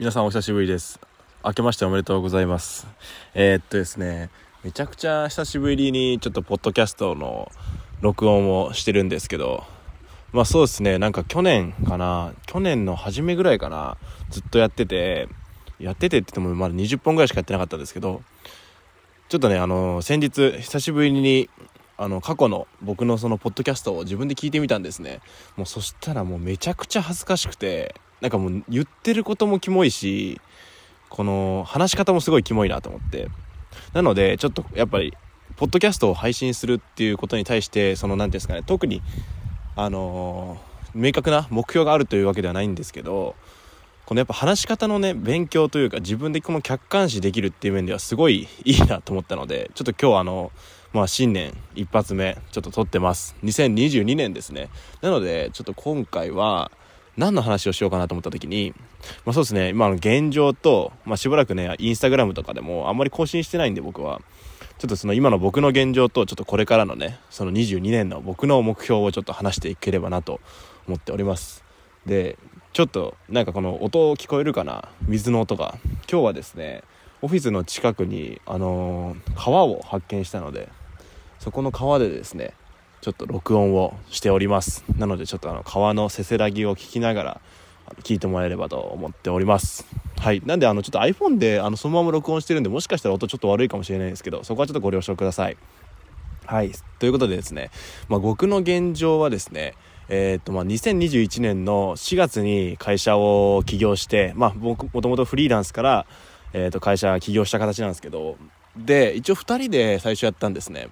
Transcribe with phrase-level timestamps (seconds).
[0.00, 0.98] 皆さんお久しぶりです。
[1.44, 2.86] 明けましておめでとうございます。
[3.34, 4.30] えー、っとですね
[4.64, 7.52] めちゃくちゃ久しぶりにちょっとポッドキャストの
[8.00, 9.62] 録音をしてるんですけど
[10.32, 13.98] まあそうですねなんか去年かな去年の初めぐらいかな
[14.30, 15.28] ずっとやってて
[15.78, 18.22] やっててって言ってもまだ20本ぐらいしかやってなかったんですけど
[19.28, 21.50] ちょっとねあの先日久しぶりに
[21.98, 25.20] あの過去の僕のそのポッドキャストを自分で聞いてみたんですね。
[25.58, 30.40] もうそしたらもうめちゃくちゃ恥ずかしくてなんかもう言ってることもキモいし
[31.08, 33.28] この話し方もすごいキモいなと思って。
[33.92, 35.16] なのでちょっとやっぱり
[35.56, 39.02] ポッドキャストを配信するっていうことに対してその何ていうんですかね特に
[39.76, 43.34] あのー、明確な目標があるというわけではないんですけど
[44.06, 50.50] このやっぱ話し方のね勉強というか自分でこの客観視できるっていう面ではすごいいいなと思ったのでちょっと今日あの
[50.92, 53.36] まあ新年一発目ちょっと撮ってます。
[53.44, 54.68] 2022年ですね。
[55.00, 56.72] なのでちょっと今回は
[57.20, 58.72] 何の話をしようかなと思った時に、
[59.26, 59.68] まあ、そうですね。
[59.68, 64.22] 今の現状と、まあ、しばらくねインスタグラムとかでもあんまり更新してないんで僕は。
[64.78, 70.40] ちょっとその今の僕の現状とちょっとこれからのねその22年の僕の目標をちょっと話していければなと
[70.88, 71.62] 思っております。
[72.06, 72.38] で
[72.72, 74.88] ちょっとなんかこの音聞こえるかな？
[75.02, 75.74] 水の音が。
[76.10, 76.82] 今日はですね
[77.20, 80.70] オフィスの近くにあのー、川を発見したので
[81.38, 82.54] そこの川でですね
[83.00, 84.84] ちょっと録音をしております。
[84.98, 87.40] なのでちょっとあの川のせせらぎを聞きながら
[88.02, 89.86] 聞いてもらえればと思っております。
[90.18, 90.42] はい。
[90.44, 95.56] なんであのちょっと iPhone であのそのまま録音してるんでもしかしたら音ちょっと悪いかもしれないんですけどそこはちょっとご了承ください。
[96.44, 96.72] はい。
[96.98, 97.70] ということでですね、
[98.08, 99.74] まあ、僕の現状はですね
[100.12, 106.06] えーとまあ、2021年の4月に会社を起業して、まあ、僕もともとフリーランスから、
[106.52, 108.36] えー、と会社起業した形なんですけど
[108.76, 110.88] で一応2人で最初やったんですね。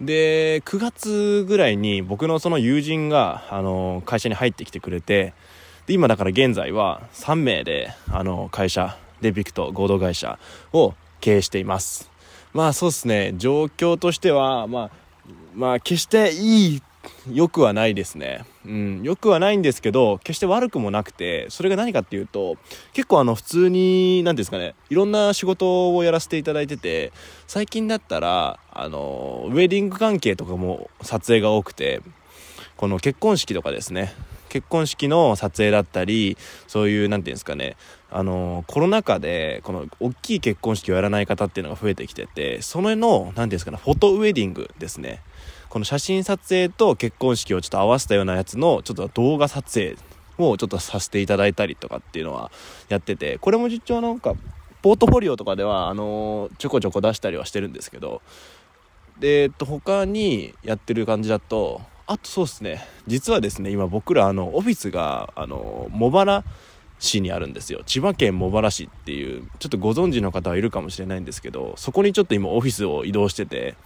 [0.00, 5.34] で9月ぐらいに僕のその友人があの会社に入ってきてくれて
[5.86, 10.38] で今だから現在は3名であの会社デビクト合同会社
[10.72, 12.10] を経営しています。
[12.52, 13.34] まあそうですね。
[13.36, 14.90] 状況としてはまあ
[15.54, 16.82] まあ決していい
[17.30, 18.44] 良くはないですね。
[18.66, 22.56] うん、良くはないんですけど、決して悪くもなくて、それが何かっていうと、
[22.92, 27.12] 結構あの普通に、何ですかね、いろんな仕事をやらせていただいてて、
[27.46, 32.02] 最近だったら、あの、ウェディング関係とかも撮影が多くて、
[32.76, 34.14] この結婚式とかですね、
[34.48, 37.76] 結婚式の撮影だったり、そういう、何て言うんですかね、
[38.10, 45.22] あの、コロナ禍で、この、大きい結婚式をやらない方っていうのが増えてきてて、それの、何て言うんですかね、フォトウェディングですね。
[45.68, 49.96] この写真撮影と結婚式をちょっと合わせたようなやつのちょっと動画撮影
[50.38, 52.50] をちょっとさせていただいたりとかっていうのは
[52.88, 54.34] やっててこれも実はなんか
[54.82, 58.22] ポートフォリオとかではあのちょこちょこ出したりはしてるんですけど
[59.18, 62.86] で、えっと、他にやってる感じだとあとそうですね。
[63.06, 66.42] 実はですね今僕らあのオフィスがあの茂原
[66.98, 67.82] 市にあるんですよ。
[67.86, 73.76] 千葉県茂原市っていうちょっとご存知の方はいるかもしれないんですけどそこにちょっと今オフィスを移動してて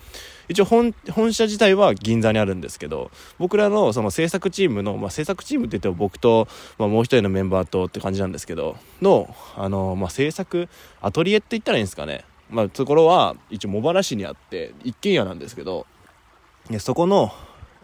[0.48, 0.92] 一応本
[1.32, 10.68] 社自体は銀座にあるんですけど僕らのその制作チームの、まあ、制作チームって言っても僕と、まあ、もう一人のメンバーとって感じなんですけどのあの、まあ、制作
[11.00, 12.24] アトリエって言ったらいいんですかね。
[12.50, 15.86] まあ、ところは一応茂原市にあって一軒家なんですけど
[16.78, 17.32] そこの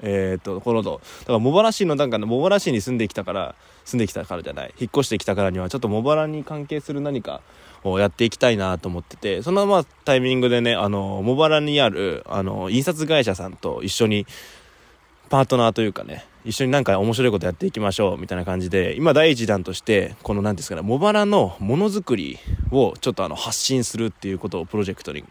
[0.02, 3.54] えー、っとところとだから茂原市のなんか茂原市に住んできたから
[3.84, 4.74] 住んできたからじゃない。
[4.78, 7.40] 引っ越してきたからにはちょっと茂原に関係する何か
[7.84, 14.26] をやっていきたいなと思っててそのままタイミングでねあの茂原にあるあの印刷会社さんと一緒に
[15.28, 22.38] パートナーというかね一緒になんか面白いことやっていきましょうみたいな感じで今第一弾としてこの何ですかね茂原のものづくり
[22.70, 25.24] をちょっとあの発信するっていうことをプロジェクトに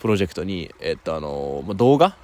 [0.00, 2.14] プロジェクトに、えっとあの動画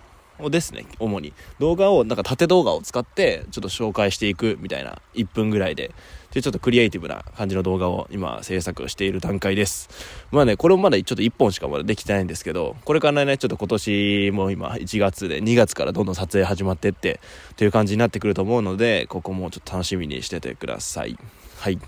[0.48, 1.34] ですね、主に。
[1.58, 5.92] 動画を、なんか縦動画を使って、ちょっと紹介していくみたいな、1分ぐらいで。
[6.32, 9.88] で、ちょっとクリエイティブな感じの動画を今制作している段階です。
[10.30, 17.20] まあね、これもまだちょっと1本しかまだできてないんですけど、これからね、ちょっと今年も今1月で2月からどんどん撮影始まってって、
[17.56, 21.18] という感じになってくると思うので、ここもちょっと楽しみにしててください。
[21.58, 21.78] はい。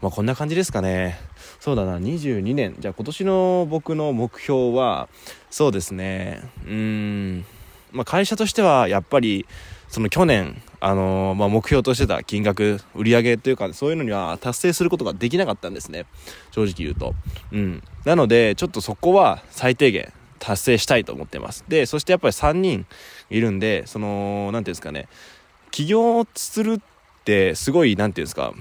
[0.00, 1.18] まあこんな感じですかね。
[1.60, 2.76] そうだな、22年。
[2.78, 5.08] じゃあ今年の僕の目標は、
[5.50, 7.44] そうですね、うーん、
[7.92, 9.46] まあ、会社としてはやっぱり
[9.88, 16.06] その去年、あのー、まあ、目標としてた金額売り上げというかそういうのには達成することができなかったんですね。
[16.50, 17.14] 正直言うと、
[17.52, 21.64] うん、なのでちょっとそこは最低限達成したいと思ってます。
[21.68, 22.86] でそしてやっぱり3人
[23.30, 25.08] いるんでその何ていうんですかね。
[25.70, 26.80] 起業するっ
[27.24, 28.52] てすごい何ていうんですか。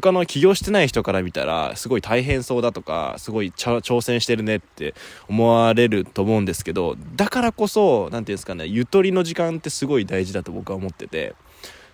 [0.00, 4.94] 他の起業してない人から見たらすごい大変そうだとかすごい挑戦してるねって
[5.26, 11.34] 思われると思うんですけどだからこそ何て言うんですかねゆとりの時間ってすごい大事だと僕は思ってて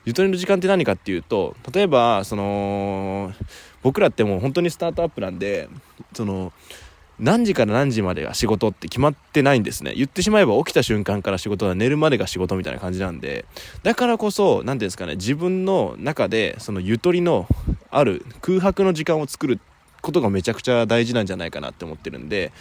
[0.05, 3.33] ゆとりの時間って何かっていうと例えばその
[3.85, 5.69] 僕らってもう本当にスタートアップなんで
[6.13, 6.53] その
[7.23, 9.93] 何時から何時までが仕事って決まってないんですね。
[9.95, 13.45] 言ってしまえば起きた瞬間から仕事は寝るまでが仕事みたいな感じなんで
[13.85, 17.47] だからこそ何ていうんですかね自分の中でそのゆとりの
[17.93, 19.61] ある空白の時間を作る
[20.01, 22.53] ことがめちゃくちゃ大事なんじゃないかなって思ってるんで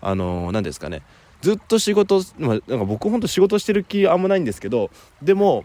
[0.00, 1.02] あの何ですかね。
[1.40, 4.90] ずっと仕事、まあ、なんか僕ほんと仕事してる気あんまないんですけど
[5.20, 5.64] でも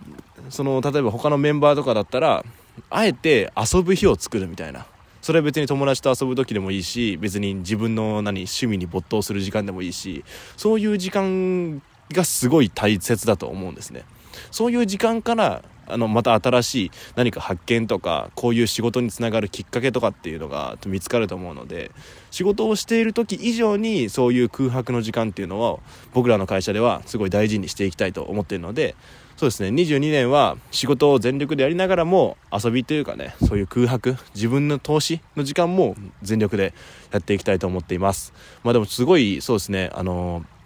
[0.49, 2.43] その例えば他のメンバーとかだったら
[2.89, 4.85] あえて遊ぶ日を作るみたいな。
[5.21, 10.23] それは別に友達と遊ぶ時でもいいし別に自分の何趣味に没頭する時間でもいいし
[10.55, 11.81] そういう時間
[12.13, 14.05] がすごい大切だと思うんですね。
[14.51, 21.91] そういう時間からあのまた新しい何か発見とかこういう仕事につながるきっかけとかっていうのが見つかると思うので
[22.31, 25.79] 仕事をしている時以上にそういう空白の時間っていうのを
[26.13, 28.95] 僕らの会社ではすごい大事にしていきたいと思っているので
[29.39, 36.73] そうですね22年は仕事を全力でやりながらも遊びというかねそういう空白自分の投資の時間も全力で
[37.11, 38.33] やっていきたいと思っています。
[38.63, 40.58] まあでもすごいそうですねあのー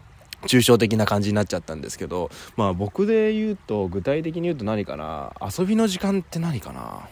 [0.47, 7.07] 抽象的な感じになっちゃったんですけどまあ僕で言うと具体的に言うと何かな遊びの時間って何かな。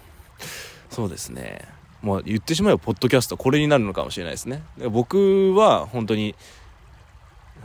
[0.89, 1.61] そうですね。
[2.01, 4.63] もう言ってしまえばポッドキャストこれになるのかもしれないですね。
[4.89, 6.35] 僕は本当に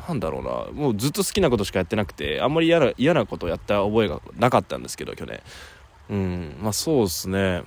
[0.06, 0.80] なんだろうな。
[0.80, 5.40] もうずっと好きなことしかやってなくてあんまり嫌な嫌なことをやった覚えがなかったんですけど去年。
[6.08, 7.62] うんまあそうですね。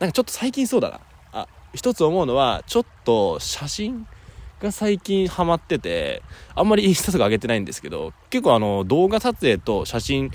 [0.00, 1.00] なんかちょっと最近そうだな。
[1.32, 4.06] あ一つ思うのはちょっと写真
[4.60, 6.22] が最近ハマってて、
[6.54, 10.30] あんまりインスタとか上げてないんですけど、結構あの動画撮影と写真、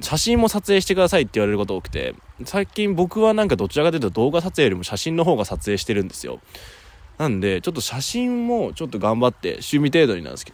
[0.00, 2.14] 写真も撮影してくださいって言われること多くて、
[2.44, 6.40] 最近僕はなんかどちらかというと動画撮影よりも写真の方が撮影してるんですよ。
[7.18, 10.52] なんで、ちょっと写真もちょっと頑張って趣味程度になんですけ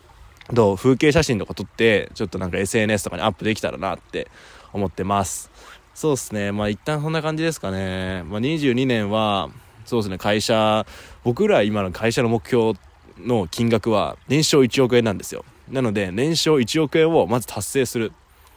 [0.52, 4.28] ど、風景写真とか撮って、ちょっとなんか SNS とかにアップできたらなって
[4.72, 5.50] 思ってます。
[5.94, 6.52] そうですね。
[6.52, 8.22] まあ一旦そんな感じですかね。
[8.24, 9.50] まあ22年は、
[9.86, 10.86] そうですね、会社、
[11.24, 12.78] 僕ら今の会社の目標
[13.26, 15.44] の金額は年商1億円なんですよ。
[15.70, 18.12] なので年商1億円をまず達成する。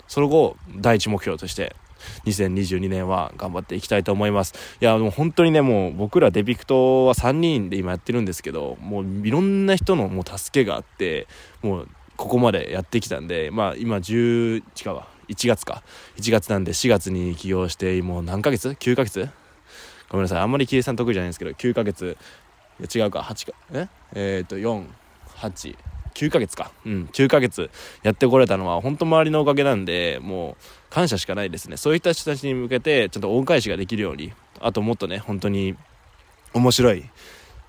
[0.07, 1.75] その後第一目標として
[2.25, 4.53] 2022年は頑張っていきたいと思います。
[4.81, 11.27] いやもう本当にねもう僕らデビクトは3人で今やってるんですけどもういろんな人のもう助けがあって
[11.61, 15.07] もうここまでやってきたんでまあ今10違うわ。
[15.29, 15.83] 1月か。
[16.17, 19.29] 1月なんで4月に起業してもう何ヶ月 ?9 ヶ月？
[20.09, 20.39] ごめんなさい。
[20.41, 22.17] あんまり計算得意じゃないんですけど9ヶ月
[22.79, 23.87] や違うか8かえ？
[24.15, 25.77] えっ、と48
[26.13, 26.71] 9ヶ月か。
[26.85, 27.69] うん、9ヶ月
[28.03, 30.55] やってこれたのは、本当周りのおかげなんで、もう、
[30.89, 31.77] 感謝しかないですね。
[31.77, 35.75] そういった人たちに向けて、ちょっと恩返しができるように、あともっとね、本当に、
[36.53, 37.09] 面白い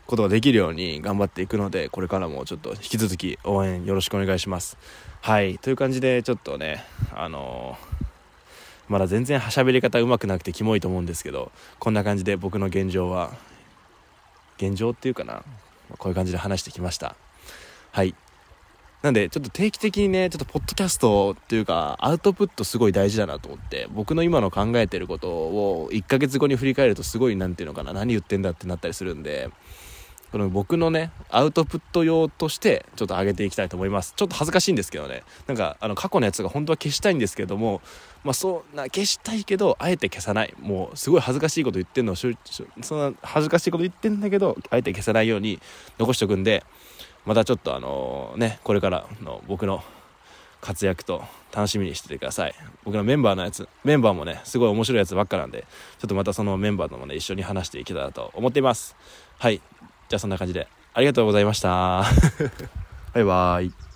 [0.07, 4.77] ことができるように頑張っていくので、これからもちょっと引き続き応援よろしくお願いします。
[5.23, 6.85] はい、という感じで、ちょっとね、
[7.15, 8.05] あのー、
[8.89, 13.33] まだ全然喋り方うまくなくてキモいと思うんですけど、こんな感じで僕の現状は
[14.57, 15.43] 現状っていうかな。
[15.99, 17.17] こういう感じで話してきました。
[17.93, 18.15] はい。
[19.03, 29.51] なんでちょっと定期的にねちょっとポッドキャストっていうかアウトプットすごい大事だなと思って僕の今の考えてることを1ヶ月後に振り返るとすごい何て言うのかな何言ってんだってなったりするんで
[30.35, 34.15] この僕のねアウトプット用としてちょっと上げていきたいと思います。
[34.17, 35.23] ちょっと恥ずかしいんですけどね。
[35.47, 37.81] なんかあの過去のやつが本当は消したいんですけども
[38.25, 40.53] まあそうな消したいけどあえて消さない。
[40.59, 45.61] もうすごい恥ずかしいこと言ってんのそんな恥ずかしいこと言ってんだけどあえて消さないように
[46.01, 46.65] 残しておくんで
[47.25, 49.85] またちょっとあのねこれからの僕の
[50.61, 51.23] 活躍と
[51.55, 52.55] 楽しみにしててください。
[52.83, 55.65] 僕のメンバーのやつメンバーもねすごい面白いやつばっかなんで
[56.01, 58.97] ちょっとまたそのメンバーともね一緒に話していけたらと思っています。
[59.39, 59.63] はい。
[60.09, 60.69] じゃあそんな感じで。
[60.93, 62.05] ありがとうございました。
[63.15, 63.94] バイバーイ。